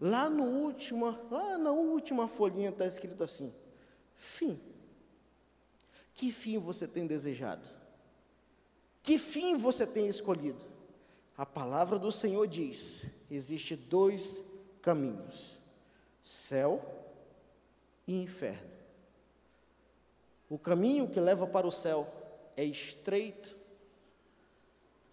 Lá 0.00 0.30
no 0.30 0.44
último, 0.44 1.06
lá 1.30 1.58
na 1.58 1.72
última 1.72 2.28
folhinha 2.28 2.70
está 2.70 2.86
escrito 2.86 3.22
assim: 3.24 3.52
fim. 4.16 4.60
Que 6.14 6.32
fim 6.32 6.58
você 6.58 6.86
tem 6.86 7.06
desejado? 7.06 7.68
Que 9.02 9.18
fim 9.18 9.56
você 9.56 9.86
tem 9.86 10.08
escolhido? 10.08 10.60
A 11.36 11.46
palavra 11.46 11.98
do 11.98 12.12
Senhor 12.12 12.46
diz: 12.46 13.04
existe 13.30 13.74
dois 13.74 14.44
caminhos: 14.82 15.58
céu 16.22 16.84
e 18.06 18.22
inferno. 18.22 18.70
O 20.48 20.58
caminho 20.58 21.08
que 21.08 21.20
leva 21.20 21.46
para 21.46 21.66
o 21.66 21.72
céu 21.72 22.06
é 22.56 22.64
estreito, 22.64 23.54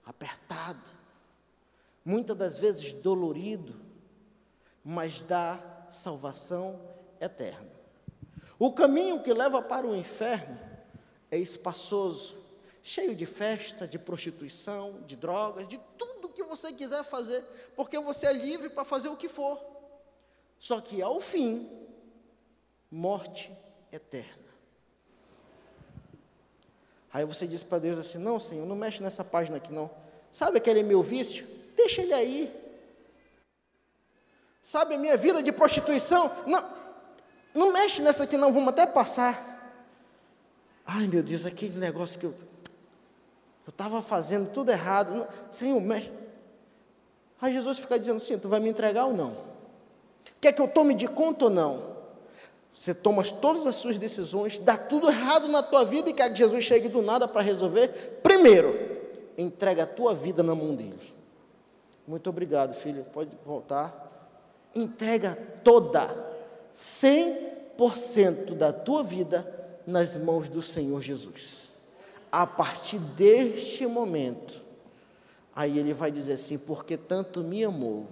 apertado, 0.06 0.90
muitas 2.04 2.38
das 2.38 2.58
vezes 2.58 2.94
dolorido, 2.94 3.85
mas 4.86 5.24
dá 5.24 5.60
salvação 5.90 6.80
eterna. 7.20 7.72
O 8.60 8.72
caminho 8.72 9.24
que 9.24 9.34
leva 9.34 9.60
para 9.60 9.88
o 9.88 9.96
inferno 9.96 10.60
é 11.32 11.38
espaçoso, 11.40 12.38
cheio 12.84 13.16
de 13.16 13.26
festa, 13.26 13.88
de 13.88 13.98
prostituição, 13.98 15.02
de 15.08 15.16
drogas, 15.16 15.68
de 15.68 15.80
tudo 15.98 16.30
que 16.30 16.44
você 16.44 16.72
quiser 16.72 17.04
fazer, 17.04 17.44
porque 17.76 17.98
você 17.98 18.28
é 18.28 18.34
livre 18.34 18.70
para 18.70 18.86
fazer 18.86 19.10
o 19.10 19.18
que 19.18 19.28
for. 19.28 19.60
Só 20.60 20.80
que 20.80 21.02
ao 21.02 21.20
fim, 21.20 21.68
morte 22.92 23.52
eterna. 23.92 24.46
Aí 27.12 27.26
você 27.26 27.48
diz 27.48 27.64
para 27.64 27.80
Deus 27.80 27.98
assim: 27.98 28.20
Não, 28.20 28.40
Senhor, 28.40 28.66
não 28.68 28.76
mexe 28.76 29.02
nessa 29.02 29.24
página 29.24 29.58
aqui 29.58 29.74
não. 29.74 29.90
Sabe 30.32 30.58
aquele 30.58 30.84
meu 30.84 31.02
vício? 31.02 31.48
Deixa 31.76 32.02
ele 32.02 32.14
aí. 32.14 32.65
Sabe 34.66 34.96
a 34.96 34.98
minha 34.98 35.16
vida 35.16 35.44
de 35.44 35.52
prostituição? 35.52 36.28
Não, 36.48 36.68
não 37.54 37.72
mexe 37.72 38.02
nessa 38.02 38.24
aqui 38.24 38.36
não, 38.36 38.52
vamos 38.52 38.70
até 38.70 38.84
passar. 38.84 39.40
Ai 40.84 41.06
meu 41.06 41.22
Deus, 41.22 41.46
aquele 41.46 41.78
negócio 41.78 42.20
que 42.20 42.26
eu 42.26 42.34
eu 43.68 43.70
estava 43.70 44.02
fazendo 44.02 44.52
tudo 44.52 44.72
errado. 44.72 45.14
Não, 45.14 45.28
Senhor, 45.52 45.80
mexe. 45.80 46.12
Aí 47.40 47.54
Jesus 47.54 47.78
fica 47.78 48.00
dizendo 48.00 48.18
assim: 48.18 48.40
Tu 48.40 48.50
vai 48.50 48.60
me 48.60 48.70
entregar 48.70 49.06
ou 49.06 49.14
não? 49.14 49.38
Quer 50.42 50.52
que 50.52 50.62
eu 50.64 50.68
tome 50.68 50.96
de 50.96 51.08
conta 51.08 51.46
ou 51.46 51.52
não? 51.52 51.96
Você 52.74 52.92
toma 52.92 53.24
todas 53.24 53.68
as 53.68 53.76
suas 53.76 54.00
decisões, 54.00 54.58
dá 54.58 54.76
tudo 54.76 55.08
errado 55.08 55.48
na 55.48 55.62
tua 55.62 55.86
vida 55.86 56.10
e 56.10 56.14
quer 56.14 56.32
que 56.32 56.40
Jesus 56.40 56.66
chegue 56.66 56.90
do 56.90 57.04
nada 57.04 57.28
para 57.28 57.42
resolver. 57.42 58.20
Primeiro, 58.24 58.74
entrega 59.38 59.84
a 59.84 59.88
tua 59.88 60.16
vida 60.16 60.42
na 60.42 60.56
mão 60.56 60.74
dele. 60.74 61.14
Muito 62.08 62.28
obrigado, 62.32 62.74
filho. 62.74 63.06
Pode 63.14 63.30
voltar 63.46 64.06
entrega 64.76 65.36
toda, 65.64 66.14
100% 66.76 68.56
da 68.56 68.74
tua 68.74 69.04
vida 69.04 69.50
nas 69.88 70.18
mãos 70.18 70.50
do 70.50 70.62
Senhor 70.62 71.02
Jesus. 71.02 71.70
A 72.32 72.46
partir 72.46 73.00
deste 73.00 73.88
momento, 73.88 74.62
aí 75.56 75.80
ele 75.80 75.94
vai 75.94 76.12
dizer 76.12 76.34
assim: 76.34 76.58
porque 76.58 76.98
tanto 76.98 77.42
me 77.42 77.64
amou, 77.64 78.08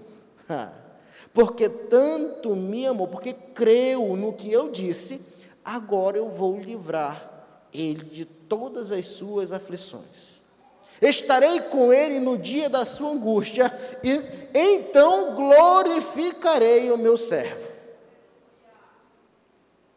porque 1.33 1.67
tanto 1.67 2.55
me 2.55 2.88
amou, 2.88 3.08
porque 3.08 3.33
creu 3.33 4.16
no 4.16 4.31
que 4.31 4.52
eu 4.52 4.72
disse, 4.72 5.20
agora 5.66 6.17
eu 6.17 6.30
vou 6.30 6.58
livrar 6.58 7.31
ele 7.73 8.05
de 8.05 8.23
todas 8.23 8.92
as 8.92 9.05
suas 9.08 9.52
aflições. 9.52 10.42
Estarei 11.04 11.59
com 11.59 11.92
ele 11.92 12.22
no 12.22 12.38
dia 12.38 12.70
da 12.70 12.86
sua 12.86 13.12
angústia, 13.12 13.70
e 14.02 14.22
então 14.58 15.36
glorificarei 15.36 16.90
o 16.92 16.98
meu 16.98 17.18
servo. 17.18 17.68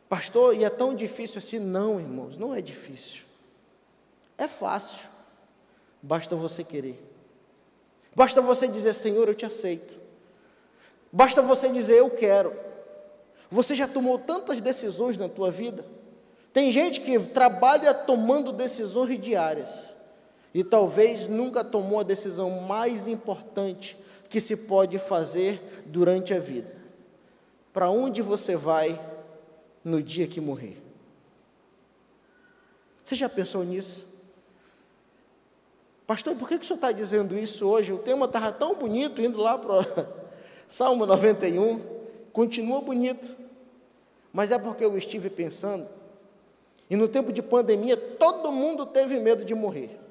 Pastor, 0.08 0.56
e 0.56 0.64
é 0.64 0.70
tão 0.70 0.96
difícil 0.96 1.38
assim? 1.38 1.60
Não, 1.60 2.00
irmãos, 2.00 2.36
não 2.36 2.52
é 2.52 2.60
difícil. 2.60 3.22
É 4.36 4.48
fácil. 4.48 4.98
Basta 6.02 6.34
você 6.34 6.64
querer. 6.64 7.00
Basta 8.14 8.40
você 8.40 8.66
dizer, 8.66 8.94
Senhor, 8.94 9.28
eu 9.28 9.34
te 9.34 9.46
aceito. 9.46 10.00
Basta 11.12 11.40
você 11.40 11.68
dizer, 11.68 11.98
eu 11.98 12.10
quero. 12.10 12.52
Você 13.48 13.76
já 13.76 13.86
tomou 13.86 14.18
tantas 14.18 14.60
decisões 14.60 15.16
na 15.16 15.28
tua 15.28 15.52
vida. 15.52 15.84
Tem 16.52 16.72
gente 16.72 17.00
que 17.00 17.16
trabalha 17.20 17.94
tomando 17.94 18.52
decisões 18.52 19.20
diárias 19.20 19.95
e 20.56 20.64
talvez 20.64 21.28
nunca 21.28 21.62
tomou 21.62 22.00
a 22.00 22.02
decisão 22.02 22.48
mais 22.62 23.06
importante 23.06 23.94
que 24.30 24.40
se 24.40 24.56
pode 24.56 24.98
fazer 24.98 25.60
durante 25.84 26.32
a 26.32 26.38
vida. 26.38 26.74
Para 27.74 27.90
onde 27.90 28.22
você 28.22 28.56
vai 28.56 28.98
no 29.84 30.02
dia 30.02 30.26
que 30.26 30.40
morrer? 30.40 30.82
Você 33.04 33.14
já 33.14 33.28
pensou 33.28 33.62
nisso? 33.64 34.06
Pastor, 36.06 36.34
por 36.36 36.48
que, 36.48 36.56
que 36.56 36.64
o 36.64 36.66
senhor 36.66 36.76
está 36.76 36.90
dizendo 36.90 37.38
isso 37.38 37.68
hoje? 37.68 37.92
O 37.92 37.98
tema 37.98 38.24
estava 38.24 38.50
tão 38.50 38.76
bonito, 38.76 39.20
indo 39.20 39.36
lá 39.36 39.58
para 39.58 39.84
Salmo 40.66 41.04
91, 41.04 41.84
continua 42.32 42.80
bonito. 42.80 43.36
Mas 44.32 44.50
é 44.50 44.58
porque 44.58 44.86
eu 44.86 44.96
estive 44.96 45.28
pensando, 45.28 45.86
e 46.88 46.96
no 46.96 47.08
tempo 47.08 47.30
de 47.30 47.42
pandemia, 47.42 47.94
todo 47.94 48.50
mundo 48.50 48.86
teve 48.86 49.20
medo 49.20 49.44
de 49.44 49.54
morrer. 49.54 50.05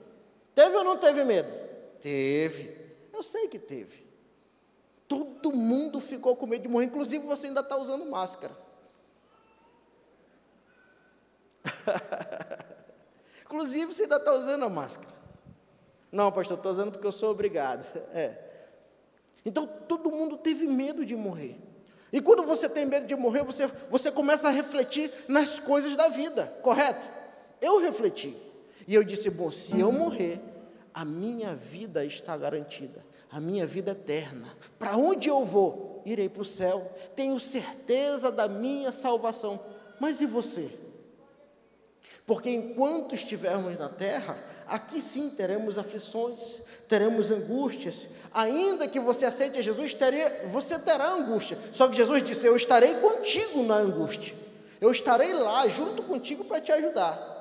Teve 0.55 0.77
ou 0.77 0.83
não 0.85 0.97
teve 0.97 1.23
medo? 1.25 1.51
Teve. 1.99 2.75
Eu 3.13 3.21
sei 3.21 3.47
que 3.49 3.59
teve. 3.59 4.05
Todo 5.07 5.53
mundo 5.53 5.99
ficou 5.99 6.35
com 6.35 6.47
medo 6.47 6.63
de 6.63 6.67
morrer, 6.67 6.85
inclusive 6.85 7.25
você 7.25 7.47
ainda 7.47 7.59
está 7.59 7.77
usando 7.77 8.05
máscara. 8.05 8.55
inclusive 13.43 13.93
você 13.93 14.03
ainda 14.03 14.15
está 14.15 14.31
usando 14.31 14.63
a 14.63 14.69
máscara. 14.69 15.13
Não, 16.11 16.31
pastor, 16.31 16.57
estou 16.57 16.71
usando 16.71 16.91
porque 16.93 17.05
eu 17.05 17.11
sou 17.11 17.31
obrigado. 17.31 17.85
É. 18.13 18.37
Então 19.45 19.67
todo 19.67 20.09
mundo 20.09 20.37
teve 20.37 20.65
medo 20.65 21.05
de 21.05 21.15
morrer. 21.15 21.59
E 22.11 22.21
quando 22.21 22.43
você 22.43 22.69
tem 22.69 22.85
medo 22.85 23.05
de 23.05 23.15
morrer, 23.15 23.43
você, 23.43 23.67
você 23.89 24.09
começa 24.09 24.47
a 24.47 24.51
refletir 24.51 25.11
nas 25.27 25.59
coisas 25.59 25.95
da 25.97 26.07
vida, 26.07 26.47
correto? 26.63 27.05
Eu 27.59 27.79
refleti. 27.79 28.35
E 28.87 28.93
eu 28.93 29.03
disse: 29.03 29.29
bom, 29.29 29.51
se 29.51 29.79
eu 29.79 29.91
morrer, 29.91 30.39
a 30.93 31.03
minha 31.03 31.53
vida 31.53 32.05
está 32.05 32.37
garantida, 32.37 33.05
a 33.31 33.41
minha 33.41 33.65
vida 33.65 33.91
eterna. 33.91 34.47
Para 34.79 34.95
onde 34.95 35.27
eu 35.27 35.43
vou? 35.43 36.01
Irei 36.05 36.29
para 36.29 36.41
o 36.41 36.45
céu, 36.45 36.89
tenho 37.15 37.39
certeza 37.39 38.31
da 38.31 38.47
minha 38.47 38.91
salvação. 38.91 39.59
Mas 39.99 40.21
e 40.21 40.25
você? 40.25 40.69
Porque 42.25 42.49
enquanto 42.49 43.13
estivermos 43.13 43.77
na 43.77 43.89
terra, 43.89 44.37
aqui 44.67 45.01
sim 45.01 45.31
teremos 45.31 45.77
aflições, 45.77 46.61
teremos 46.87 47.31
angústias. 47.31 48.07
Ainda 48.33 48.87
que 48.87 48.99
você 48.99 49.25
aceite 49.25 49.61
Jesus, 49.61 49.95
você 50.51 50.79
terá 50.79 51.11
angústia. 51.11 51.57
Só 51.73 51.87
que 51.87 51.97
Jesus 51.97 52.23
disse: 52.23 52.45
Eu 52.45 52.55
estarei 52.55 52.95
contigo 52.95 53.63
na 53.63 53.75
angústia. 53.75 54.35
Eu 54.79 54.91
estarei 54.91 55.33
lá 55.33 55.67
junto 55.67 56.03
contigo 56.03 56.43
para 56.45 56.61
te 56.61 56.71
ajudar. 56.71 57.34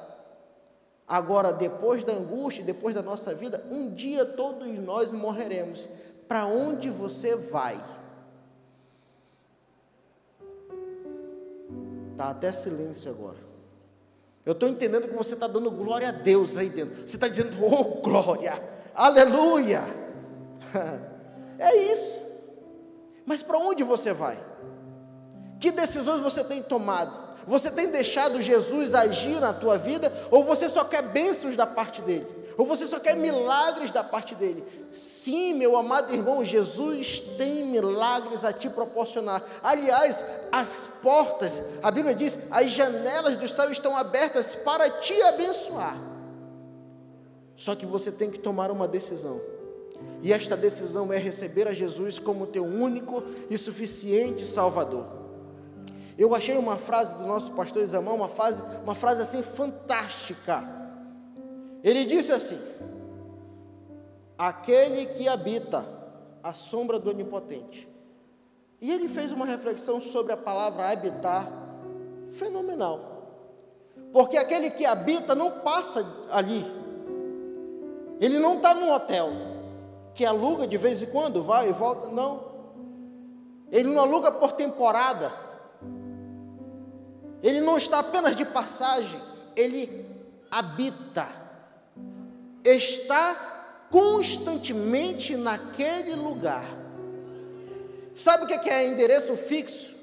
Agora, 1.06 1.52
depois 1.52 2.02
da 2.02 2.12
angústia, 2.12 2.64
depois 2.64 2.94
da 2.94 3.02
nossa 3.02 3.34
vida, 3.34 3.62
um 3.70 3.90
dia 3.94 4.24
todos 4.24 4.66
nós 4.78 5.12
morreremos. 5.12 5.88
Para 6.26 6.46
onde 6.46 6.88
você 6.88 7.36
vai? 7.36 7.78
Está 12.12 12.30
até 12.30 12.52
silêncio 12.52 13.10
agora. 13.10 13.36
Eu 14.46 14.52
estou 14.52 14.68
entendendo 14.68 15.08
que 15.08 15.14
você 15.14 15.34
está 15.34 15.46
dando 15.46 15.70
glória 15.70 16.08
a 16.08 16.12
Deus 16.12 16.56
aí 16.56 16.68
dentro. 16.68 16.96
Você 17.06 17.16
está 17.16 17.28
dizendo, 17.28 17.52
oh 17.64 18.00
glória, 18.00 18.60
aleluia. 18.94 19.82
É 21.56 21.72
isso. 21.76 22.20
Mas 23.24 23.40
para 23.40 23.58
onde 23.58 23.84
você 23.84 24.12
vai? 24.12 24.36
Que 25.60 25.70
decisões 25.70 26.20
você 26.20 26.42
tem 26.42 26.64
tomado? 26.64 27.23
Você 27.46 27.70
tem 27.70 27.90
deixado 27.90 28.40
Jesus 28.40 28.94
agir 28.94 29.40
na 29.40 29.52
tua 29.52 29.78
vida? 29.78 30.12
Ou 30.30 30.44
você 30.44 30.68
só 30.68 30.84
quer 30.84 31.02
bênçãos 31.02 31.56
da 31.56 31.66
parte 31.66 32.00
dele? 32.02 32.26
Ou 32.56 32.64
você 32.64 32.86
só 32.86 33.00
quer 33.00 33.16
milagres 33.16 33.90
da 33.90 34.04
parte 34.04 34.34
dele? 34.34 34.64
Sim, 34.90 35.54
meu 35.54 35.76
amado 35.76 36.14
irmão, 36.14 36.44
Jesus 36.44 37.20
tem 37.36 37.66
milagres 37.66 38.44
a 38.44 38.52
te 38.52 38.70
proporcionar. 38.70 39.42
Aliás, 39.62 40.24
as 40.52 40.88
portas, 41.02 41.60
a 41.82 41.90
Bíblia 41.90 42.14
diz, 42.14 42.38
as 42.50 42.70
janelas 42.70 43.36
do 43.36 43.48
céu 43.48 43.70
estão 43.70 43.96
abertas 43.96 44.54
para 44.54 44.88
te 44.88 45.20
abençoar. 45.22 45.96
Só 47.56 47.74
que 47.74 47.86
você 47.86 48.12
tem 48.12 48.30
que 48.30 48.38
tomar 48.38 48.70
uma 48.70 48.86
decisão. 48.86 49.40
E 50.22 50.32
esta 50.32 50.56
decisão 50.56 51.12
é 51.12 51.18
receber 51.18 51.66
a 51.66 51.72
Jesus 51.72 52.18
como 52.18 52.46
teu 52.46 52.64
único 52.64 53.22
e 53.50 53.58
suficiente 53.58 54.44
Salvador. 54.44 55.23
Eu 56.16 56.34
achei 56.34 56.56
uma 56.56 56.76
frase 56.76 57.12
do 57.14 57.26
nosso 57.26 57.52
pastor 57.52 57.82
Isamão, 57.82 58.14
uma 58.14 58.28
frase, 58.28 58.62
uma 58.84 58.94
frase 58.94 59.22
assim 59.22 59.42
fantástica. 59.42 60.62
Ele 61.82 62.04
disse 62.04 62.32
assim: 62.32 62.58
Aquele 64.38 65.06
que 65.06 65.28
habita 65.28 65.86
a 66.42 66.52
sombra 66.52 66.98
do 66.98 67.08
Onipotente 67.08 67.88
E 68.80 68.92
ele 68.92 69.08
fez 69.08 69.32
uma 69.32 69.46
reflexão 69.46 70.00
sobre 70.00 70.32
a 70.32 70.36
palavra 70.36 70.90
habitar 70.90 71.48
fenomenal. 72.32 73.12
Porque 74.12 74.36
aquele 74.36 74.70
que 74.70 74.84
habita 74.84 75.34
não 75.34 75.60
passa 75.60 76.06
ali. 76.30 76.64
Ele 78.20 78.38
não 78.38 78.56
está 78.56 78.74
num 78.74 78.92
hotel 78.92 79.30
que 80.14 80.24
aluga 80.24 80.66
de 80.66 80.76
vez 80.76 81.02
em 81.02 81.06
quando, 81.06 81.42
vai 81.42 81.68
e 81.68 81.72
volta. 81.72 82.08
Não. 82.08 82.54
Ele 83.72 83.88
não 83.92 84.02
aluga 84.02 84.30
por 84.30 84.52
temporada. 84.52 85.43
Ele 87.44 87.60
não 87.60 87.76
está 87.76 87.98
apenas 87.98 88.34
de 88.34 88.44
passagem. 88.46 89.20
Ele 89.54 90.08
habita. 90.50 91.28
Está 92.64 93.86
constantemente 93.90 95.36
naquele 95.36 96.14
lugar. 96.14 96.64
Sabe 98.14 98.44
o 98.44 98.46
que 98.46 98.70
é 98.70 98.86
endereço 98.86 99.36
fixo? 99.36 99.94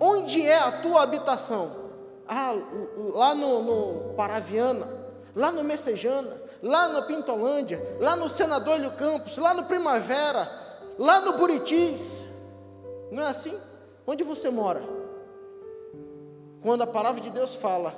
Onde 0.00 0.40
é 0.40 0.58
a 0.58 0.80
tua 0.80 1.02
habitação? 1.02 1.70
Ah, 2.26 2.54
lá 3.12 3.34
no, 3.34 3.62
no 3.62 4.14
Paraviana, 4.14 4.88
lá 5.36 5.52
no 5.52 5.62
Messejana, 5.62 6.34
lá 6.62 6.88
na 6.88 7.02
Pintolândia, 7.02 7.78
lá 8.00 8.16
no 8.16 8.30
Senador 8.30 8.76
Hélio 8.76 8.92
Campos, 8.92 9.36
lá 9.36 9.52
no 9.52 9.64
Primavera, 9.64 10.48
lá 10.98 11.20
no 11.20 11.34
Buritis. 11.34 12.24
Não 13.10 13.22
é 13.22 13.26
assim? 13.26 13.58
Onde 14.06 14.24
você 14.24 14.48
mora? 14.48 14.99
Quando 16.62 16.82
a 16.82 16.86
palavra 16.86 17.20
de 17.20 17.30
Deus 17.30 17.54
fala, 17.54 17.94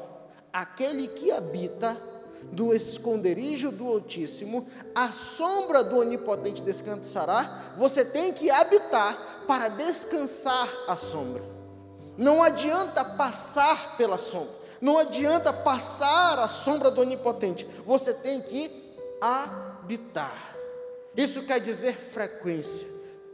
aquele 0.52 1.08
que 1.08 1.32
habita 1.32 1.96
do 2.50 2.74
esconderijo 2.74 3.70
do 3.70 3.88
Altíssimo, 3.88 4.66
a 4.94 5.10
sombra 5.10 5.82
do 5.82 5.98
Onipotente 5.98 6.62
descansará, 6.62 7.74
você 7.76 8.04
tem 8.04 8.32
que 8.32 8.50
habitar 8.50 9.44
para 9.46 9.68
descansar 9.68 10.68
a 10.86 10.96
sombra. 10.96 11.42
Não 12.16 12.42
adianta 12.42 13.04
passar 13.04 13.96
pela 13.96 14.18
sombra, 14.18 14.54
não 14.80 14.98
adianta 14.98 15.52
passar 15.52 16.38
a 16.38 16.48
sombra 16.48 16.90
do 16.90 17.00
Onipotente, 17.00 17.66
você 17.86 18.12
tem 18.12 18.40
que 18.40 18.70
habitar. 19.20 20.56
Isso 21.16 21.42
quer 21.42 21.60
dizer 21.60 21.94
frequência 21.94 22.86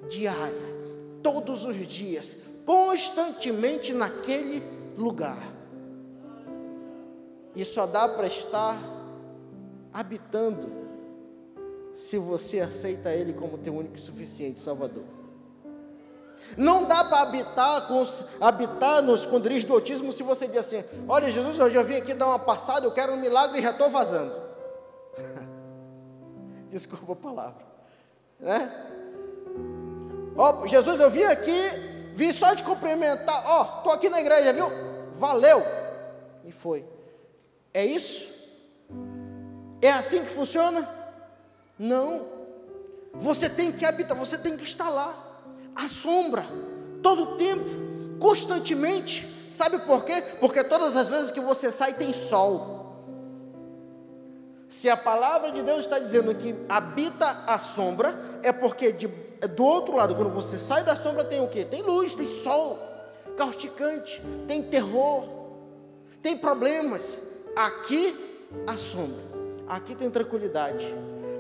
diária, 0.08 0.76
todos 1.22 1.64
os 1.64 1.86
dias, 1.86 2.36
constantemente 2.64 3.92
naquele 3.92 4.77
lugar. 4.98 5.38
E 7.54 7.64
só 7.64 7.86
dá 7.86 8.08
para 8.08 8.26
estar 8.26 8.76
habitando 9.92 10.68
se 11.94 12.18
você 12.18 12.60
aceita 12.60 13.10
Ele 13.10 13.32
como 13.32 13.58
teu 13.58 13.74
único 13.74 13.96
e 13.96 14.00
suficiente 14.00 14.60
Salvador. 14.60 15.04
Não 16.56 16.84
dá 16.84 17.04
para 17.04 17.22
habitar, 17.22 17.88
com, 17.88 18.06
habitar 18.40 19.02
no 19.02 19.14
esconderijo 19.14 19.66
do 19.66 19.74
autismo 19.74 20.12
se 20.12 20.22
você 20.22 20.46
diz 20.46 20.58
assim: 20.58 20.84
Olha, 21.08 21.30
Jesus, 21.30 21.58
eu 21.58 21.70
já 21.70 21.82
vim 21.82 21.96
aqui 21.96 22.14
dar 22.14 22.26
uma 22.26 22.38
passada, 22.38 22.86
eu 22.86 22.92
quero 22.92 23.12
um 23.12 23.20
milagre 23.20 23.58
e 23.58 23.62
já 23.62 23.70
estou 23.70 23.90
vazando. 23.90 24.32
Desculpa 26.70 27.12
a 27.12 27.16
palavra. 27.16 27.66
Né? 28.40 28.70
Oh, 30.36 30.66
Jesus, 30.66 31.00
eu 31.00 31.10
vim 31.10 31.24
aqui, 31.24 31.70
vim 32.14 32.32
só 32.32 32.54
te 32.54 32.62
cumprimentar. 32.62 33.42
Ó, 33.44 33.60
oh, 33.60 33.78
estou 33.78 33.92
aqui 33.92 34.08
na 34.08 34.20
igreja, 34.20 34.52
viu? 34.52 34.87
Valeu. 35.18 35.62
E 36.44 36.52
foi. 36.52 36.84
É 37.74 37.84
isso? 37.84 38.32
É 39.82 39.90
assim 39.90 40.24
que 40.24 40.30
funciona? 40.30 40.88
Não. 41.78 42.26
Você 43.14 43.48
tem 43.48 43.72
que 43.72 43.84
habitar, 43.84 44.16
você 44.16 44.38
tem 44.38 44.56
que 44.56 44.64
estar 44.64 44.88
lá 44.88 45.24
a 45.74 45.86
sombra, 45.86 46.44
todo 47.02 47.22
o 47.22 47.36
tempo, 47.36 47.64
constantemente. 48.18 49.26
Sabe 49.52 49.78
por 49.80 50.04
quê? 50.04 50.22
Porque 50.40 50.62
todas 50.64 50.96
as 50.96 51.08
vezes 51.08 51.30
que 51.30 51.40
você 51.40 51.70
sai 51.70 51.94
tem 51.94 52.12
sol. 52.12 52.78
Se 54.68 54.88
a 54.88 54.96
palavra 54.96 55.50
de 55.50 55.62
Deus 55.62 55.80
está 55.80 55.98
dizendo 55.98 56.34
que 56.34 56.54
habita 56.68 57.26
a 57.46 57.58
sombra, 57.58 58.14
é 58.42 58.52
porque 58.52 58.92
de, 58.92 59.06
do 59.06 59.64
outro 59.64 59.96
lado, 59.96 60.14
quando 60.14 60.30
você 60.30 60.58
sai 60.58 60.84
da 60.84 60.94
sombra, 60.94 61.24
tem 61.24 61.40
o 61.40 61.48
que? 61.48 61.64
Tem 61.64 61.82
luz, 61.82 62.14
tem 62.14 62.26
sol, 62.26 62.78
causticante, 63.38 64.20
tem 64.48 64.62
terror, 64.64 65.24
tem 66.20 66.36
problemas. 66.36 67.16
Aqui 67.54 68.14
a 68.66 68.76
sombra, 68.76 69.22
aqui 69.68 69.94
tem 69.94 70.10
tranquilidade, 70.10 70.94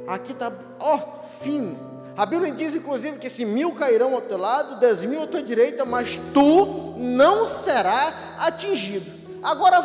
aqui 0.06 0.32
está, 0.32 0.50
ó, 0.80 0.98
fim, 1.40 1.76
a 2.16 2.26
Bíblia 2.26 2.52
diz, 2.52 2.74
inclusive, 2.74 3.18
que 3.18 3.30
se 3.30 3.44
mil 3.44 3.72
cairão 3.74 4.14
ao 4.14 4.22
teu 4.22 4.38
lado, 4.38 4.80
dez 4.80 5.02
mil 5.02 5.22
à 5.22 5.26
tua 5.26 5.42
direita, 5.42 5.84
mas 5.84 6.18
tu 6.34 6.96
não 6.96 7.46
será 7.46 8.12
atingido. 8.38 9.08
Agora, 9.40 9.80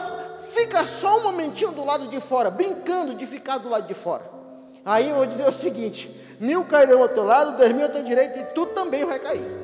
fica 0.51 0.85
só 0.85 1.19
um 1.19 1.23
momentinho 1.23 1.71
do 1.71 1.85
lado 1.85 2.07
de 2.07 2.19
fora, 2.19 2.49
brincando 2.49 3.13
de 3.13 3.25
ficar 3.27 3.59
do 3.59 3.69
lado 3.69 3.87
de 3.87 3.93
fora. 3.93 4.23
Aí 4.83 5.09
eu 5.09 5.17
vou 5.17 5.25
dizer 5.27 5.47
o 5.47 5.51
seguinte: 5.51 6.09
mil 6.39 6.65
cairão 6.65 7.03
ao 7.03 7.09
teu 7.09 7.23
lado, 7.23 7.57
dez 7.57 7.71
mil 7.75 7.85
à 7.85 7.89
tua 7.89 8.01
direita, 8.01 8.39
e 8.39 8.43
tu 8.55 8.65
também 8.67 9.05
vai 9.05 9.19
cair. 9.19 9.62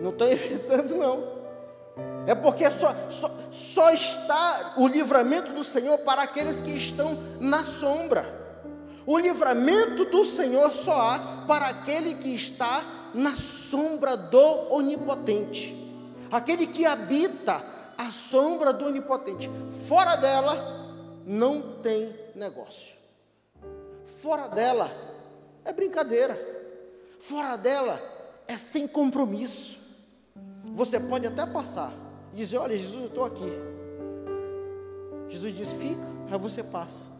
Não 0.00 0.10
estou 0.10 0.26
inventando, 0.32 0.96
não. 0.96 1.40
É 2.26 2.34
porque 2.34 2.70
só, 2.70 2.94
só, 3.10 3.30
só 3.50 3.92
está 3.92 4.74
o 4.76 4.86
livramento 4.86 5.52
do 5.52 5.64
Senhor 5.64 5.98
para 5.98 6.22
aqueles 6.22 6.60
que 6.60 6.70
estão 6.70 7.18
na 7.40 7.64
sombra. 7.64 8.40
O 9.06 9.18
livramento 9.18 10.04
do 10.04 10.24
Senhor 10.24 10.70
só 10.70 10.94
há 10.94 11.44
para 11.46 11.66
aquele 11.66 12.14
que 12.14 12.34
está 12.34 12.84
na 13.14 13.34
sombra 13.34 14.16
do 14.16 14.72
Onipotente, 14.72 15.74
aquele 16.30 16.66
que 16.66 16.86
habita 16.86 17.64
a 17.96 18.10
sombra 18.10 18.72
do 18.72 18.86
Onipotente. 18.86 19.50
Fora 19.88 20.16
dela, 20.16 20.86
não 21.26 21.60
tem 21.82 22.14
negócio. 22.36 22.94
Fora 24.20 24.46
dela, 24.48 24.90
é 25.64 25.72
brincadeira. 25.72 26.38
Fora 27.18 27.56
dela, 27.56 28.00
é 28.46 28.56
sem 28.56 28.86
compromisso. 28.86 29.79
Você 30.72 30.98
pode 31.00 31.26
até 31.26 31.44
passar 31.46 31.92
dizer: 32.32 32.58
Olha, 32.58 32.76
Jesus, 32.76 33.00
eu 33.00 33.06
estou 33.06 33.24
aqui. 33.24 33.50
Jesus 35.28 35.54
diz: 35.54 35.72
Fica, 35.72 36.06
aí 36.30 36.38
você 36.38 36.62
passa. 36.62 37.10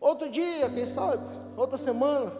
Outro 0.00 0.28
dia, 0.28 0.68
quem 0.70 0.86
sabe, 0.86 1.22
outra 1.56 1.78
semana, 1.78 2.30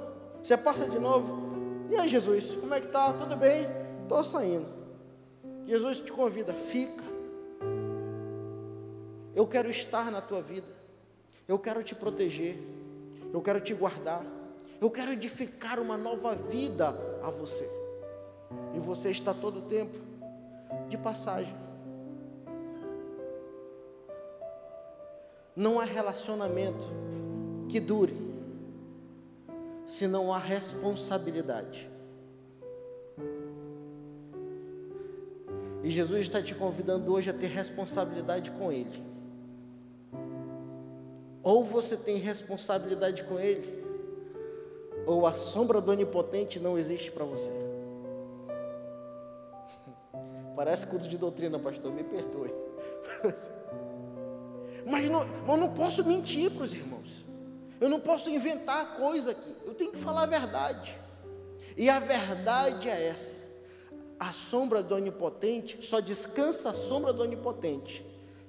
você 0.42 0.56
passa 0.56 0.86
de 0.86 0.98
novo. 0.98 1.88
E 1.90 1.96
aí, 1.96 2.08
Jesus, 2.08 2.54
como 2.54 2.74
é 2.74 2.80
que 2.80 2.88
tá? 2.88 3.12
Tudo 3.12 3.36
bem? 3.36 3.66
Estou 4.02 4.22
saindo. 4.24 4.66
Jesus 5.66 5.98
te 5.98 6.12
convida, 6.12 6.52
fica. 6.52 7.04
Eu 9.34 9.46
quero 9.46 9.70
estar 9.70 10.10
na 10.10 10.20
tua 10.20 10.42
vida. 10.42 10.68
Eu 11.48 11.58
quero 11.58 11.82
te 11.82 11.94
proteger. 11.94 12.58
Eu 13.32 13.40
quero 13.40 13.60
te 13.60 13.74
guardar. 13.74 14.24
Eu 14.80 14.90
quero 14.90 15.12
edificar 15.12 15.80
uma 15.80 15.96
nova 15.96 16.34
vida 16.34 16.88
a 17.22 17.30
você. 17.30 17.83
E 18.74 18.80
você 18.80 19.10
está 19.10 19.32
todo 19.32 19.58
o 19.58 19.62
tempo 19.62 19.96
de 20.88 20.98
passagem. 20.98 21.54
Não 25.56 25.78
há 25.78 25.84
relacionamento 25.84 26.86
que 27.68 27.78
dure, 27.78 28.16
se 29.86 30.06
não 30.06 30.32
há 30.32 30.38
responsabilidade. 30.38 31.88
E 35.82 35.90
Jesus 35.90 36.22
está 36.22 36.42
te 36.42 36.54
convidando 36.54 37.12
hoje 37.12 37.30
a 37.30 37.34
ter 37.34 37.48
responsabilidade 37.48 38.50
com 38.52 38.72
Ele. 38.72 39.02
Ou 41.42 41.62
você 41.62 41.94
tem 41.94 42.16
responsabilidade 42.16 43.22
com 43.24 43.38
Ele, 43.38 43.84
ou 45.06 45.26
a 45.26 45.34
sombra 45.34 45.80
do 45.82 45.90
Onipotente 45.90 46.58
não 46.58 46.78
existe 46.78 47.12
para 47.12 47.24
você. 47.24 47.52
Parece 50.64 50.86
culto 50.86 51.06
de 51.06 51.18
doutrina, 51.18 51.58
pastor, 51.58 51.92
me 51.92 52.02
perdoe. 52.02 52.50
Mas 54.90 55.10
não, 55.10 55.20
eu 55.22 55.56
não 55.58 55.74
posso 55.74 56.02
mentir 56.02 56.50
para 56.50 56.62
os 56.62 56.72
irmãos. 56.72 57.26
Eu 57.78 57.90
não 57.90 58.00
posso 58.00 58.30
inventar 58.30 58.96
coisa 58.96 59.32
aqui. 59.32 59.54
Eu 59.66 59.74
tenho 59.74 59.92
que 59.92 59.98
falar 59.98 60.22
a 60.22 60.26
verdade. 60.26 60.98
E 61.76 61.90
a 61.90 61.98
verdade 61.98 62.88
é 62.88 63.08
essa. 63.08 63.36
A 64.18 64.32
sombra 64.32 64.82
do 64.82 64.94
onipotente 64.94 65.84
só 65.84 66.00
descansa 66.00 66.70
a 66.70 66.74
sombra 66.74 67.12
do 67.12 67.22
onipotente 67.22 68.02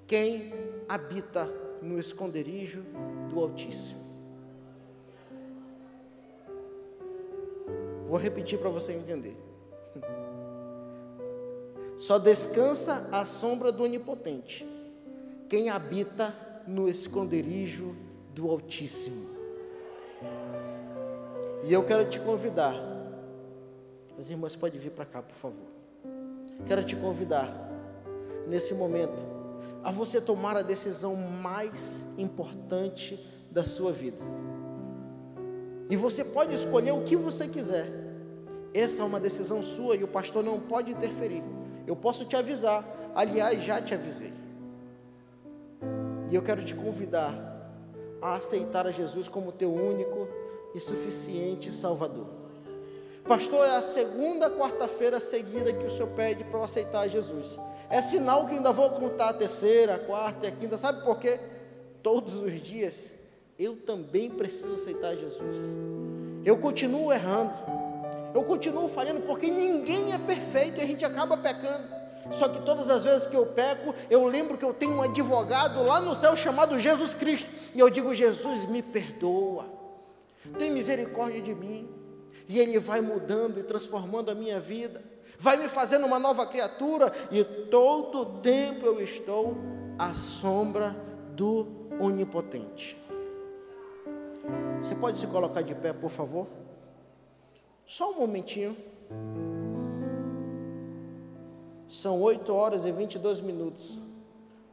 quem 0.08 0.54
habita 0.88 1.46
no 1.82 2.00
esconderijo 2.00 2.82
do 3.30 3.42
Altíssimo. 3.42 4.00
Vou 8.08 8.18
repetir 8.18 8.58
para 8.58 8.70
você 8.70 8.94
entender. 8.94 9.45
Só 11.98 12.18
descansa 12.18 13.10
a 13.12 13.26
sombra 13.26 13.72
do 13.72 13.84
onipotente 13.84 14.66
quem 15.48 15.70
habita 15.70 16.34
no 16.68 16.90
esconderijo 16.90 17.96
do 18.34 18.50
Altíssimo. 18.50 19.36
E 21.64 21.74
eu 21.74 21.84
quero 21.84 22.10
te 22.10 22.20
convidar 22.20 22.76
As 24.18 24.30
irmãs 24.30 24.56
podem 24.56 24.80
vir 24.80 24.92
para 24.92 25.06
cá, 25.06 25.22
por 25.22 25.36
favor. 25.36 25.68
Quero 26.66 26.84
te 26.84 26.96
convidar, 26.96 27.54
nesse 28.48 28.74
momento, 28.74 29.26
a 29.84 29.92
você 29.92 30.22
tomar 30.22 30.56
a 30.56 30.62
decisão 30.62 31.16
mais 31.16 32.08
importante 32.18 33.20
da 33.52 33.66
sua 33.66 33.92
vida. 33.92 34.18
E 35.90 35.96
você 35.96 36.24
pode 36.24 36.56
escolher 36.56 36.92
o 36.92 37.04
que 37.04 37.16
você 37.16 37.48
quiser. 37.48 37.88
Essa 38.74 39.02
é 39.02 39.06
uma 39.06 39.20
decisão 39.20 39.62
sua 39.62 39.96
e 39.96 40.04
o 40.04 40.08
pastor 40.08 40.44
não 40.44 40.60
pode 40.60 40.92
interferir. 40.92 41.44
Eu 41.88 41.96
posso 41.96 42.26
te 42.26 42.36
avisar, 42.36 42.84
aliás, 43.16 43.64
já 43.64 43.82
te 43.82 43.94
avisei. 43.94 44.34
E 46.30 46.36
eu 46.36 46.42
quero 46.42 46.64
te 46.64 46.74
convidar 46.74 47.34
a 48.22 48.36
aceitar 48.36 48.88
a 48.88 48.92
Jesus 48.92 49.28
como 49.28 49.52
teu 49.52 49.74
único 49.74 50.28
e 50.74 50.80
suficiente 50.80 51.72
Salvador. 51.72 52.28
Pastor, 53.28 53.66
é 53.66 53.76
a 53.76 53.82
segunda 53.82 54.50
quarta-feira 54.50 55.20
seguida 55.20 55.74
que 55.74 55.86
o 55.86 55.90
senhor 55.90 56.10
pede 56.10 56.44
para 56.44 56.60
eu 56.60 56.64
aceitar 56.64 57.08
Jesus. 57.08 57.58
É 57.90 58.02
sinal 58.02 58.48
que 58.48 58.56
ainda 58.56 58.72
vou 58.72 58.90
contar 58.92 59.30
a 59.30 59.34
terceira, 59.34 59.96
a 59.96 60.00
quarta 60.00 60.46
e 60.46 60.50
a 60.50 60.52
quinta. 60.52 60.78
Sabe 60.78 61.04
por 61.04 61.20
quê? 61.20 61.40
Todos 62.04 62.36
os 62.36 62.62
dias 62.62 63.12
eu 63.58 63.78
também 63.78 64.30
preciso 64.30 64.76
aceitar 64.76 65.16
Jesus. 65.16 65.58
Eu 66.44 66.58
continuo 66.58 67.12
errando. 67.12 67.54
Eu 68.36 68.44
continuo 68.44 68.90
falhando 68.90 69.22
porque 69.22 69.50
ninguém 69.50 70.12
é 70.12 70.18
perfeito 70.18 70.78
e 70.78 70.84
a 70.84 70.86
gente 70.86 71.06
acaba 71.06 71.38
pecando. 71.38 71.88
Só 72.32 72.50
que 72.50 72.62
todas 72.66 72.90
as 72.90 73.06
vezes 73.06 73.26
que 73.26 73.36
eu 73.38 73.46
peco, 73.46 73.96
eu 74.10 74.26
lembro 74.26 74.58
que 74.58 74.66
eu 74.66 74.74
tenho 74.74 74.96
um 74.96 75.02
advogado 75.02 75.82
lá 75.84 76.02
no 76.02 76.14
céu 76.14 76.36
chamado 76.36 76.78
Jesus 76.78 77.14
Cristo. 77.14 77.50
E 77.74 77.80
eu 77.80 77.90
digo: 77.90 78.14
Jesus, 78.14 78.66
me 78.66 78.82
perdoa. 78.82 79.66
Tem 80.60 80.70
misericórdia 80.70 81.42
de 81.42 81.56
mim. 81.56 81.90
E 82.50 82.60
Ele 82.60 82.78
vai 82.78 83.00
mudando 83.00 83.58
e 83.58 83.64
transformando 83.64 84.30
a 84.30 84.36
minha 84.36 84.60
vida. 84.60 85.02
Vai 85.40 85.56
me 85.56 85.70
fazendo 85.70 86.06
uma 86.06 86.20
nova 86.20 86.46
criatura. 86.46 87.14
E 87.32 87.42
todo 87.42 88.42
tempo 88.42 88.86
eu 88.86 89.00
estou 89.00 89.56
à 89.98 90.14
sombra 90.14 90.94
do 91.30 91.88
Onipotente. 92.02 92.98
Você 94.82 94.94
pode 94.94 95.20
se 95.20 95.28
colocar 95.28 95.62
de 95.62 95.74
pé, 95.74 95.94
por 95.94 96.10
favor? 96.10 96.65
Só 97.86 98.12
um 98.12 98.16
momentinho. 98.16 98.76
São 101.88 102.22
8 102.22 102.52
horas 102.54 102.84
e 102.86 102.92
22 102.92 103.42
minutos. 103.42 103.98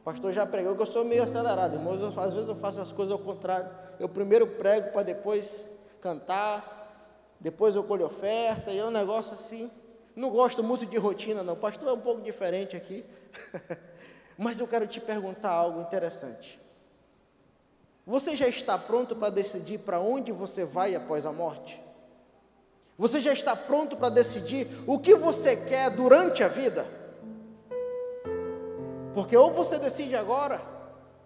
O 0.01 0.03
pastor 0.03 0.33
já 0.33 0.45
pregou 0.45 0.75
que 0.75 0.81
eu 0.81 0.85
sou 0.85 1.05
meio 1.05 1.23
acelerado, 1.23 1.75
irmãos. 1.75 2.01
Eu, 2.01 2.21
às 2.21 2.33
vezes 2.33 2.49
eu 2.49 2.55
faço 2.55 2.81
as 2.81 2.91
coisas 2.91 3.11
ao 3.11 3.19
contrário. 3.19 3.69
Eu 3.99 4.09
primeiro 4.09 4.47
prego 4.47 4.91
para 4.91 5.03
depois 5.03 5.63
cantar, 6.01 7.05
depois 7.39 7.75
eu 7.75 7.83
colho 7.83 8.05
oferta, 8.05 8.71
e 8.71 8.79
é 8.79 8.85
um 8.85 8.91
negócio 8.91 9.33
assim. 9.35 9.69
Não 10.15 10.29
gosto 10.29 10.63
muito 10.63 10.85
de 10.85 10.97
rotina, 10.97 11.43
não. 11.43 11.53
O 11.53 11.57
pastor 11.57 11.87
é 11.89 11.91
um 11.93 11.99
pouco 11.99 12.21
diferente 12.21 12.75
aqui. 12.75 13.05
Mas 14.37 14.59
eu 14.59 14.67
quero 14.67 14.87
te 14.87 14.99
perguntar 14.99 15.51
algo 15.51 15.81
interessante. 15.81 16.59
Você 18.05 18.35
já 18.35 18.47
está 18.47 18.77
pronto 18.77 19.15
para 19.15 19.29
decidir 19.29 19.79
para 19.79 19.99
onde 19.99 20.31
você 20.31 20.65
vai 20.65 20.95
após 20.95 21.25
a 21.25 21.31
morte? 21.31 21.82
Você 22.97 23.19
já 23.19 23.33
está 23.33 23.55
pronto 23.55 23.97
para 23.97 24.09
decidir 24.09 24.67
o 24.85 24.99
que 24.99 25.15
você 25.15 25.55
quer 25.55 25.89
durante 25.89 26.43
a 26.43 26.47
vida? 26.47 26.85
Porque 29.13 29.35
ou 29.35 29.51
você 29.51 29.79
decide 29.79 30.15
agora, 30.15 30.61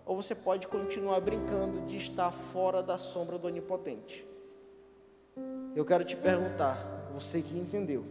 ou 0.05 0.15
você 0.15 0.33
pode 0.33 0.67
continuar 0.67 1.19
brincando 1.19 1.85
de 1.85 1.97
estar 1.97 2.31
fora 2.31 2.81
da 2.81 2.97
sombra 2.97 3.37
do 3.37 3.47
Onipotente. 3.47 4.25
Eu 5.75 5.85
quero 5.85 6.03
te 6.05 6.15
perguntar, 6.15 7.09
você 7.13 7.41
que 7.41 7.57
entendeu, 7.57 8.05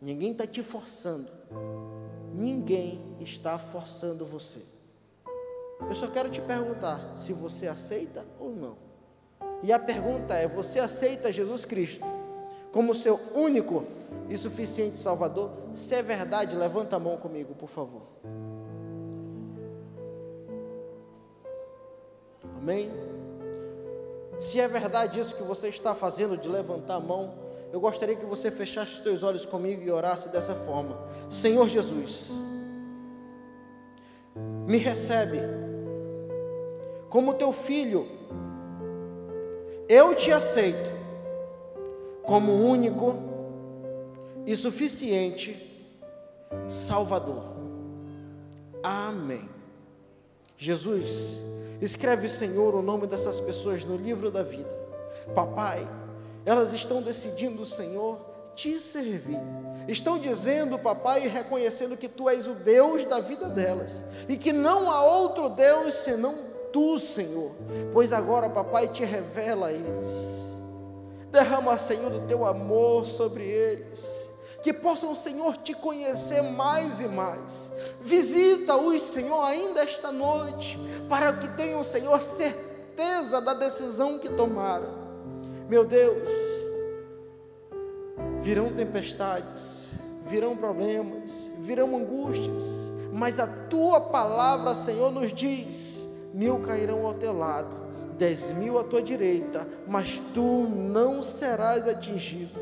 ninguém 0.00 0.32
está 0.32 0.46
te 0.46 0.62
forçando, 0.62 1.28
ninguém 2.34 3.16
está 3.20 3.58
forçando 3.58 4.26
você. 4.26 4.60
Eu 5.80 5.94
só 5.94 6.08
quero 6.08 6.28
te 6.30 6.40
perguntar 6.40 7.00
se 7.16 7.32
você 7.32 7.68
aceita 7.68 8.24
ou 8.40 8.50
não. 8.50 8.76
E 9.62 9.72
a 9.72 9.78
pergunta 9.78 10.34
é: 10.34 10.48
você 10.48 10.78
aceita 10.78 11.32
Jesus 11.32 11.64
Cristo 11.64 12.04
como 12.76 12.94
seu 12.94 13.18
único 13.34 13.86
e 14.28 14.36
suficiente 14.36 14.98
Salvador? 14.98 15.48
Se 15.72 15.94
é 15.94 16.02
verdade, 16.02 16.54
levanta 16.54 16.96
a 16.96 16.98
mão 16.98 17.16
comigo, 17.16 17.54
por 17.54 17.70
favor. 17.70 18.02
Amém? 22.58 22.92
Se 24.38 24.60
é 24.60 24.68
verdade 24.68 25.18
isso 25.18 25.34
que 25.34 25.42
você 25.42 25.68
está 25.68 25.94
fazendo 25.94 26.36
de 26.36 26.50
levantar 26.50 26.96
a 26.96 27.00
mão, 27.00 27.32
eu 27.72 27.80
gostaria 27.80 28.14
que 28.14 28.26
você 28.26 28.50
fechasse 28.50 28.92
os 28.92 29.00
teus 29.00 29.22
olhos 29.22 29.46
comigo 29.46 29.80
e 29.82 29.90
orasse 29.90 30.28
dessa 30.28 30.54
forma: 30.54 30.98
Senhor 31.30 31.70
Jesus, 31.70 32.32
me 34.66 34.76
recebe 34.76 35.38
como 37.08 37.32
teu 37.32 37.54
filho, 37.54 38.06
eu 39.88 40.14
te 40.14 40.30
aceito 40.30 40.95
como 42.26 42.52
único 42.52 43.16
e 44.44 44.54
suficiente 44.54 45.56
Salvador. 46.68 47.42
Amém. 48.82 49.48
Jesus, 50.58 51.40
escreve, 51.80 52.28
Senhor, 52.28 52.74
o 52.74 52.82
nome 52.82 53.06
dessas 53.06 53.38
pessoas 53.40 53.84
no 53.84 53.96
livro 53.96 54.30
da 54.30 54.42
vida. 54.42 54.74
Papai, 55.34 55.86
elas 56.44 56.72
estão 56.72 57.02
decidindo, 57.02 57.64
Senhor, 57.64 58.20
te 58.54 58.80
servir. 58.80 59.38
Estão 59.86 60.18
dizendo, 60.18 60.78
papai, 60.78 61.26
e 61.26 61.28
reconhecendo 61.28 61.96
que 61.96 62.08
tu 62.08 62.28
és 62.28 62.46
o 62.46 62.54
Deus 62.54 63.04
da 63.04 63.20
vida 63.20 63.48
delas 63.48 64.02
e 64.28 64.36
que 64.36 64.52
não 64.52 64.90
há 64.90 65.04
outro 65.04 65.50
Deus 65.50 65.94
senão 65.94 66.34
tu, 66.72 66.98
Senhor, 66.98 67.52
pois 67.92 68.12
agora, 68.12 68.48
papai, 68.48 68.88
te 68.88 69.04
revela 69.04 69.68
a 69.68 69.72
eles. 69.72 70.45
Derrama, 71.36 71.76
Senhor, 71.76 72.10
o 72.10 72.26
teu 72.26 72.46
amor 72.46 73.04
sobre 73.04 73.44
eles. 73.44 74.26
Que 74.62 74.72
possam, 74.72 75.14
Senhor, 75.14 75.54
te 75.58 75.74
conhecer 75.74 76.40
mais 76.40 76.98
e 76.98 77.06
mais. 77.08 77.70
Visita-os, 78.00 79.02
Senhor, 79.02 79.44
ainda 79.44 79.82
esta 79.82 80.10
noite, 80.10 80.78
para 81.10 81.34
que 81.34 81.46
tenham, 81.48 81.84
Senhor, 81.84 82.22
certeza 82.22 83.42
da 83.42 83.52
decisão 83.52 84.18
que 84.18 84.30
tomaram. 84.30 84.88
Meu 85.68 85.84
Deus, 85.84 86.30
virão 88.40 88.72
tempestades, 88.72 89.90
virão 90.24 90.56
problemas, 90.56 91.50
virão 91.58 91.98
angústias, 91.98 92.64
mas 93.12 93.38
a 93.38 93.46
tua 93.68 94.00
palavra, 94.00 94.74
Senhor, 94.74 95.12
nos 95.12 95.34
diz 95.34 96.06
mil 96.32 96.60
cairão 96.60 97.04
ao 97.04 97.12
teu 97.12 97.36
lado, 97.36 97.85
dez 98.18 98.52
mil 98.52 98.78
à 98.78 98.84
tua 98.84 99.02
direita, 99.02 99.66
mas 99.86 100.20
tu 100.34 100.66
não 100.68 101.22
serás 101.22 101.86
atingido. 101.86 102.58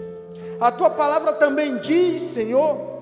A 0.61 0.70
tua 0.70 0.90
palavra 0.90 1.32
também 1.34 1.78
diz, 1.78 2.23
Senhor, 2.23 2.94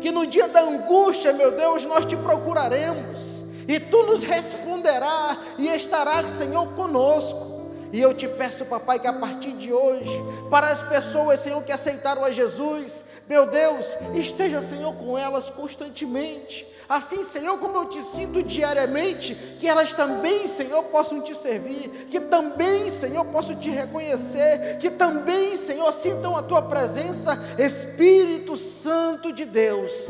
que 0.00 0.10
no 0.10 0.26
dia 0.26 0.48
da 0.48 0.60
angústia, 0.60 1.32
meu 1.32 1.50
Deus, 1.52 1.84
nós 1.84 2.04
te 2.06 2.16
procuraremos, 2.16 3.44
e 3.66 3.78
tu 3.78 4.04
nos 4.04 4.22
responderás 4.22 5.38
e 5.58 5.68
estarás, 5.68 6.30
Senhor, 6.30 6.66
conosco. 6.74 7.57
E 7.92 8.00
eu 8.00 8.14
te 8.14 8.28
peço, 8.28 8.64
papai, 8.66 8.98
que 8.98 9.06
a 9.06 9.12
partir 9.12 9.52
de 9.52 9.72
hoje, 9.72 10.18
para 10.50 10.66
as 10.66 10.82
pessoas, 10.82 11.40
Senhor, 11.40 11.62
que 11.62 11.72
aceitaram 11.72 12.24
a 12.24 12.30
Jesus, 12.30 13.04
meu 13.28 13.46
Deus, 13.46 13.96
esteja, 14.14 14.60
Senhor, 14.60 14.94
com 14.94 15.16
elas 15.16 15.50
constantemente 15.50 16.66
Assim, 16.88 17.22
Senhor, 17.22 17.58
como 17.58 17.76
eu 17.76 17.84
te 17.84 18.02
sinto 18.02 18.42
diariamente, 18.42 19.34
que 19.60 19.68
elas 19.68 19.92
também, 19.92 20.46
Senhor, 20.46 20.82
possam 20.84 21.20
te 21.20 21.34
servir, 21.34 22.06
que 22.10 22.18
também, 22.18 22.88
Senhor, 22.88 23.26
possam 23.26 23.54
te 23.56 23.68
reconhecer, 23.68 24.78
que 24.80 24.88
também, 24.88 25.54
Senhor, 25.54 25.92
sintam 25.92 26.34
a 26.34 26.42
tua 26.42 26.62
presença, 26.62 27.38
Espírito 27.58 28.56
Santo 28.56 29.34
de 29.34 29.44
Deus. 29.44 30.08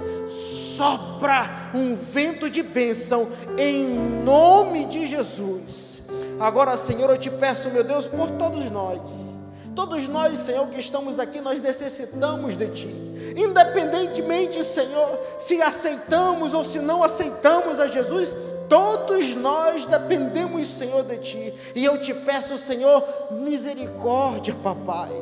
Sopra 0.77 1.73
um 1.75 1.97
vento 1.97 2.49
de 2.49 2.63
bênção 2.63 3.29
em 3.59 3.89
nome 4.23 4.85
de 4.85 5.09
Jesus. 5.09 5.98
Agora, 6.41 6.77
Senhor, 6.77 7.11
eu 7.11 7.19
te 7.19 7.31
peço, 7.31 7.71
meu 7.71 7.85
Deus, 7.85 8.07
por 8.07 8.31
todos 8.31 8.71
nós 8.71 9.39
Todos 9.79 10.09
nós, 10.09 10.41
Senhor, 10.41 10.67
que 10.67 10.81
estamos 10.81 11.21
aqui, 11.21 11.41
nós 11.41 11.61
necessitamos 11.61 12.57
de 12.57 12.67
Ti. 12.67 12.89
Independentemente, 13.37 14.65
Senhor, 14.65 15.21
se 15.39 15.63
aceitamos 15.63 16.53
ou 16.53 16.65
se 16.65 16.81
não 16.81 17.01
aceitamos 17.01 17.79
a 17.79 17.87
Jesus, 17.87 18.35
todos 18.69 19.37
nós 19.37 19.87
dependemos, 19.87 20.67
Senhor, 20.67 21.05
de 21.05 21.19
Ti. 21.19 21.55
E 21.77 21.85
eu 21.85 21.97
te 22.03 22.13
peço, 22.13 22.59
Senhor, 22.59 23.05
misericórdia, 23.31 24.53
papai. 24.65 25.13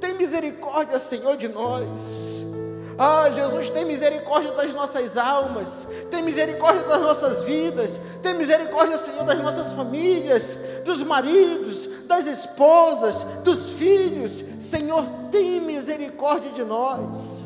Tem 0.00 0.12
misericórdia, 0.14 0.98
Senhor, 0.98 1.36
de 1.36 1.46
nós. 1.46 2.42
Ah, 2.98 3.28
Jesus, 3.30 3.70
tem 3.70 3.84
misericórdia 3.84 4.52
das 4.52 4.72
nossas 4.72 5.16
almas, 5.16 5.86
tem 6.10 6.22
misericórdia 6.22 6.82
das 6.84 7.00
nossas 7.00 7.42
vidas, 7.42 8.00
tem 8.22 8.34
misericórdia, 8.34 8.96
Senhor, 8.96 9.24
das 9.24 9.38
nossas 9.38 9.72
famílias, 9.72 10.58
dos 10.84 11.02
maridos, 11.02 11.88
das 12.06 12.26
esposas, 12.26 13.24
dos 13.42 13.70
filhos. 13.70 14.44
Senhor, 14.60 15.04
tem 15.32 15.60
misericórdia 15.60 16.50
de 16.52 16.62
nós. 16.62 17.43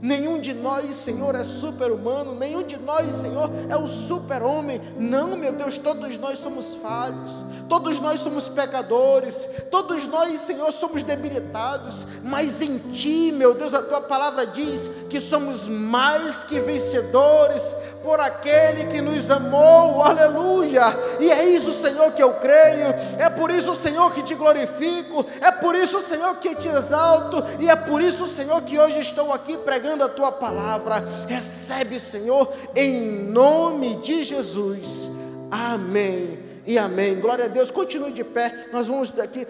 Nenhum 0.00 0.40
de 0.40 0.54
nós, 0.54 0.94
Senhor, 0.94 1.34
é 1.34 1.42
super-humano, 1.42 2.34
nenhum 2.34 2.62
de 2.62 2.76
nós, 2.76 3.12
Senhor, 3.14 3.50
é 3.68 3.76
o 3.76 3.88
super-homem. 3.88 4.80
Não, 4.96 5.36
meu 5.36 5.52
Deus, 5.52 5.76
todos 5.76 6.16
nós 6.18 6.38
somos 6.38 6.74
falhos, 6.74 7.32
todos 7.68 7.98
nós 7.98 8.20
somos 8.20 8.48
pecadores, 8.48 9.48
todos 9.72 10.06
nós, 10.06 10.40
Senhor, 10.40 10.70
somos 10.72 11.02
debilitados, 11.02 12.06
mas 12.22 12.60
em 12.60 12.78
Ti, 12.92 13.32
meu 13.32 13.54
Deus, 13.54 13.74
a 13.74 13.82
Tua 13.82 14.02
palavra 14.02 14.46
diz 14.46 14.88
que 15.10 15.20
somos 15.20 15.66
mais 15.66 16.44
que 16.44 16.60
vencedores 16.60 17.74
por 18.02 18.20
aquele 18.20 18.84
que 18.84 19.00
nos 19.00 19.28
amou, 19.30 20.02
aleluia. 20.02 20.84
E 21.18 21.30
é 21.30 21.44
isso, 21.44 21.72
Senhor, 21.72 22.12
que 22.12 22.22
eu 22.22 22.34
creio, 22.34 22.94
é 23.18 23.28
por 23.28 23.50
isso, 23.50 23.74
Senhor, 23.74 24.12
que 24.12 24.22
te 24.22 24.36
glorifico, 24.36 25.26
é 25.40 25.50
por 25.50 25.74
isso, 25.74 26.00
Senhor, 26.00 26.36
que 26.36 26.54
te 26.54 26.68
exalto, 26.68 27.44
e 27.58 27.68
é 27.68 27.74
por 27.74 28.00
isso, 28.00 28.28
Senhor, 28.28 28.62
que 28.62 28.78
hoje 28.78 29.00
estou 29.00 29.32
aqui 29.32 29.56
pregando 29.56 29.87
pregando 29.88 30.04
a 30.04 30.08
tua 30.08 30.30
palavra. 30.30 31.02
Recebe, 31.26 31.98
Senhor, 31.98 32.52
em 32.76 33.30
nome 33.30 33.96
de 33.96 34.22
Jesus. 34.22 35.10
Amém 35.50 36.38
e 36.66 36.76
amém. 36.76 37.18
Glória 37.18 37.46
a 37.46 37.48
Deus. 37.48 37.70
Continue 37.70 38.12
de 38.12 38.22
pé. 38.22 38.66
Nós 38.70 38.86
vamos 38.86 39.10
daqui 39.10 39.46